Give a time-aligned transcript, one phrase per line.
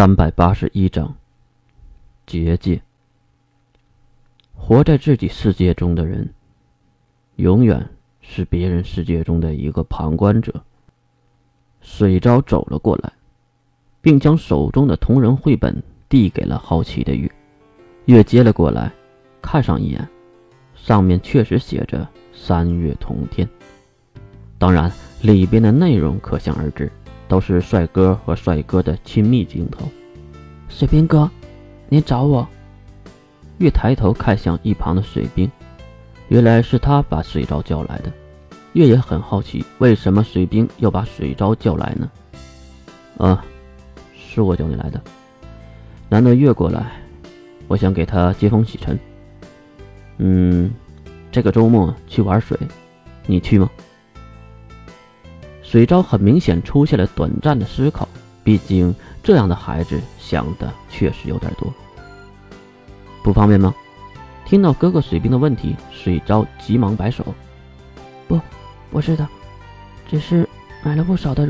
[0.00, 1.14] 三百八十一章
[2.24, 2.80] 结界。
[4.54, 6.26] 活在自己世界中的人，
[7.36, 7.86] 永远
[8.22, 10.54] 是别人世界中的一个旁观者。
[11.82, 13.12] 水昭走了过来，
[14.00, 17.30] 并将手中的同人绘本递给了好奇的月。
[18.06, 18.90] 月接了过来，
[19.42, 20.08] 看上一眼，
[20.74, 23.46] 上面确实写着“三月同天”，
[24.56, 24.90] 当然
[25.20, 26.90] 里边的内容可想而知。
[27.30, 29.88] 都是帅哥和帅哥的亲密镜头。
[30.68, 31.30] 水兵哥，
[31.88, 32.44] 您找我？
[33.58, 35.48] 月抬头看向一旁的水兵，
[36.26, 38.12] 原来是他把水昭叫来的。
[38.72, 42.10] 月也很好奇，为什么水兵要把水昭叫来呢？
[43.18, 43.44] 啊，
[44.12, 45.00] 是我叫你来的。
[46.08, 47.00] 难得月过来，
[47.68, 48.98] 我想给他接风洗尘。
[50.18, 50.68] 嗯，
[51.30, 52.58] 这个周末去玩水，
[53.26, 53.70] 你去吗？
[55.70, 58.08] 水昭很明显出现了短暂的思考，
[58.42, 58.92] 毕竟
[59.22, 61.72] 这样的孩子想的确实有点多。
[63.22, 63.72] 不方便吗？
[64.44, 67.24] 听到哥哥水兵的问题，水昭急忙摆手
[68.26, 68.40] ：“不，
[68.90, 69.24] 不是的，
[70.08, 70.44] 只是
[70.82, 71.48] 买了不少的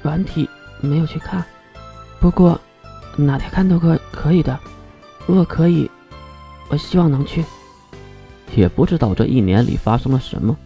[0.00, 0.48] 软体，
[0.80, 1.44] 没有去看。
[2.20, 2.60] 不过
[3.16, 4.56] 哪天看都可可以的。
[5.26, 5.90] 如果可以，
[6.68, 7.44] 我希望能去。
[8.54, 10.56] 也不知道这一年里发生了什么。”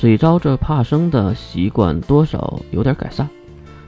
[0.00, 3.28] 水昭这怕生的习惯多少有点改善，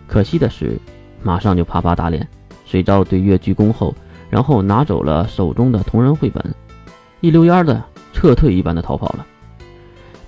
[0.06, 0.78] 可惜的是，
[1.22, 2.28] 马上就啪啪打脸。
[2.66, 3.94] 水昭对月鞠躬后，
[4.28, 6.54] 然后拿走了手中的同人绘本，
[7.22, 7.82] 一溜烟的
[8.12, 9.27] 撤退一般的逃跑了。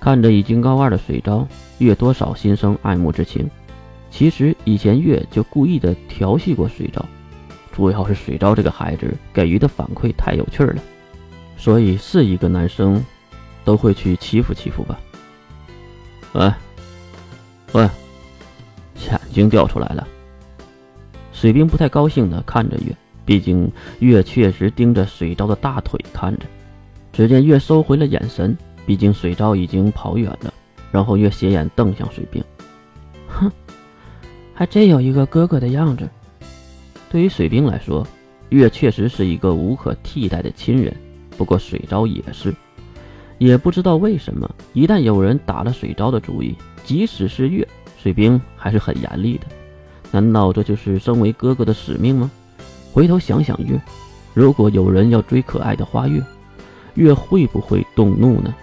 [0.01, 3.47] 看着已经高二的水昭，月多少心生爱慕之情。
[4.11, 7.05] 其实以前月就故意的调戏过水昭，
[7.73, 10.81] 主要是水昭这个孩子给予的反馈太有趣了，
[11.59, 13.05] 所以是一个男生
[13.67, 14.99] 都会去欺负欺负吧。
[16.35, 16.53] 喂，
[17.73, 17.89] 喂，
[19.09, 20.07] 眼睛掉出来了。
[21.33, 22.93] 水兵不太高兴的看着月，
[23.25, 26.47] 毕竟月确实盯着水昭的大腿看着。
[27.13, 30.53] 只见月收回了眼神，毕竟水昭已经跑远了。
[30.91, 32.43] 然后月斜眼瞪向水兵，
[33.29, 33.51] 哼，
[34.55, 36.09] 还真有一个哥哥的样子。
[37.11, 38.05] 对于水兵来说，
[38.49, 40.93] 月确实是一个无可替代的亲人。
[41.37, 42.53] 不过水昭也是。
[43.45, 47.69] 也不知道为什么，一旦有人打了水昭的主意，即使是月
[47.99, 49.47] 水兵还是很严厉的。
[50.11, 52.31] 难道这就是身为哥哥的使命吗？
[52.91, 53.79] 回头想想月，
[54.33, 56.23] 如果有人要追可爱的花月，
[56.95, 58.55] 月会不会动怒呢？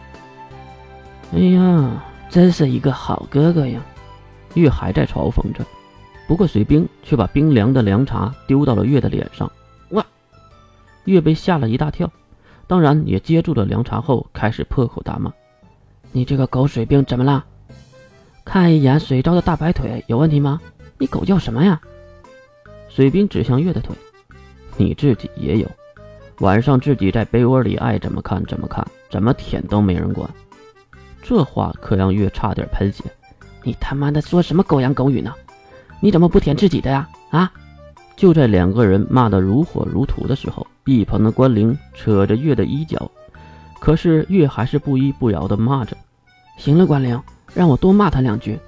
[1.36, 3.80] 哎呀，真是一个好哥哥呀！
[4.56, 5.64] 月还在嘲讽着，
[6.28, 9.52] 不过水兵却把冰凉的凉茶丢到了月的脸上。
[9.92, 10.04] 哇！
[11.06, 12.12] 月被吓了一大跳。
[12.72, 15.30] 当然也接住了凉茶后，开始破口大骂
[16.14, 17.44] ：“你这个狗水兵怎么了？
[18.46, 20.62] 看一眼水昭的大白腿有问题吗？
[20.98, 21.82] 你狗叫什么呀？”
[22.88, 23.94] 水兵指向月的腿
[24.80, 25.70] ：“你自己也有，
[26.40, 30.30] 晚上自己在被窝里爱怎么看怎么看，怎么舔都没人管。”
[31.22, 33.04] 这话可让月差点喷血
[33.64, 35.36] ：“你他妈的说什么狗言狗语呢？
[36.00, 37.10] 你怎么不舔自己的呀？
[37.32, 37.52] 啊！”
[38.16, 40.66] 就在两个人骂得如火如荼的时候。
[40.98, 43.10] 一旁的关灵扯着月的衣角，
[43.80, 45.96] 可是月还是不依不饶的骂着
[46.58, 47.22] ：“行了，关灵，
[47.54, 48.60] 让我多骂他两句。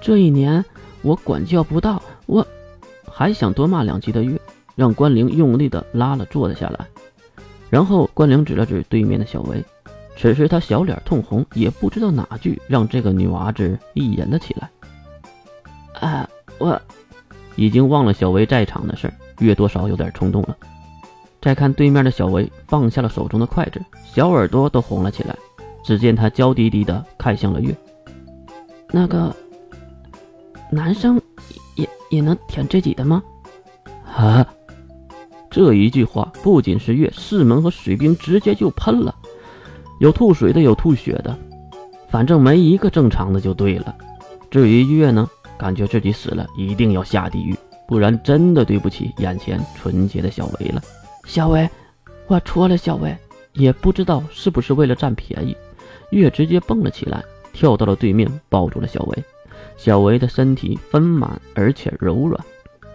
[0.00, 0.64] 这一年
[1.02, 2.46] 我管教不到，我
[3.10, 4.40] 还想多骂两句的月，
[4.74, 6.86] 让关灵用力的拉了坐了下来。
[7.68, 9.64] 然后关灵指了指对面的小薇，
[10.16, 14.70] 此时她小脸通红，也不知道哪句让这个女娃子一言了起来。
[16.00, 16.80] 啊，我
[17.56, 20.56] 已经忘了小薇在场的事儿，月多少有点冲动了。
[21.40, 25.36] 再看对面的小维，放下了手中的筷子，小耳朵都红了起来。
[25.82, 27.74] 只见他娇滴滴的看向了月，
[28.90, 29.34] 那个
[30.70, 31.20] 男生
[31.74, 33.22] 也也能舔自己的吗？
[34.14, 34.46] 啊！
[35.50, 39.12] 这一句话不仅是月，四门和水兵直接就喷了，
[39.98, 41.36] 有吐水的，有吐血的，
[42.08, 43.96] 反正没一个正常的就对了。
[44.50, 45.28] 至于月呢，
[45.58, 47.56] 感觉自己死了一定要下地狱，
[47.88, 50.82] 不然真的对不起眼前纯洁的小维了。
[51.30, 51.70] 小薇，
[52.26, 52.76] 我错了。
[52.76, 53.16] 小薇
[53.52, 55.56] 也不知道是不是为了占便宜，
[56.10, 57.22] 月直接蹦了起来，
[57.52, 59.24] 跳到了对面，抱住了小薇。
[59.76, 62.44] 小薇的身体丰满而且柔软，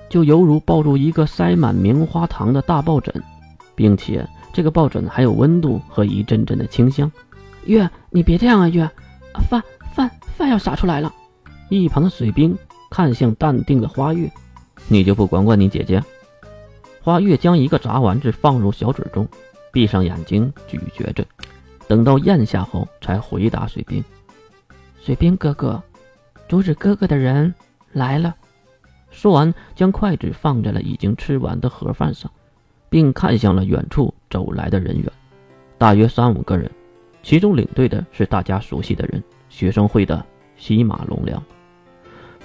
[0.10, 3.24] 就犹如抱住一个塞满棉花糖的大抱枕，
[3.74, 7.10] 并且这个抱枕还有温度和一阵阵的清香。
[7.64, 8.86] 月，你别这样啊，月，
[9.50, 11.10] 饭饭饭要洒出来了。
[11.70, 12.54] 一旁的水兵
[12.92, 14.30] 看向淡定的花月，
[14.90, 16.04] 你就不管管你姐姐？
[17.06, 19.28] 花月将一个炸丸子放入小嘴中，
[19.72, 21.24] 闭上眼睛咀嚼着，
[21.88, 24.04] 等到咽下后才回答水兵
[25.00, 25.80] ：“水兵哥哥，
[26.50, 27.54] 阻止哥哥的人
[27.92, 28.36] 来了。”
[29.12, 32.32] 说完，将筷子放在了已经吃完的盒饭上，
[32.90, 35.08] 并看向了远处走来的人员，
[35.78, 36.72] 大约三五个人，
[37.22, 40.26] 其中领队的是大家熟悉的人——学生会的
[40.58, 41.40] 西马龙良。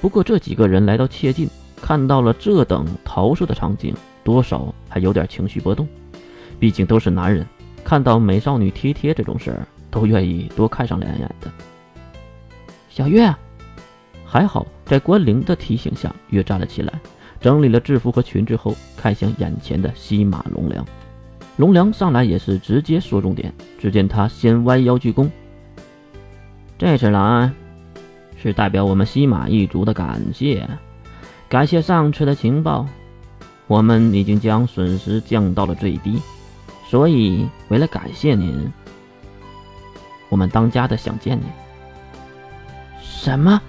[0.03, 1.49] 不过，这几个人来到切近，
[1.81, 5.87] 看到了这等桃色的场景，多少还有点情绪波动。
[6.59, 7.47] 毕竟都是男人，
[7.83, 11.51] 看到美少女贴贴这种事儿，都愿意多看上两眼的。
[12.89, 13.33] 小月。
[14.33, 16.93] 还好，在关灵的提醒下，月站了起来，
[17.41, 20.87] 整理了制服和裙之后，看向眼前的西马龙良。
[21.57, 23.53] 龙良上来也是直接说重点。
[23.77, 25.29] 只见他先弯腰鞠躬
[26.79, 27.51] ：“这次来，
[28.37, 30.65] 是代表我们西马一族的感谢，
[31.51, 32.87] 感谢上次的情报，
[33.67, 36.23] 我们已经将损失降到了最低。
[36.89, 38.73] 所以，为了感谢您，
[40.29, 41.45] 我们当家的想见您。”
[43.03, 43.61] 什么？